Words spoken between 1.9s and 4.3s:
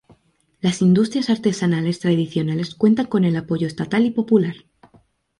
tradicionales cuentan con el apoyo estatal y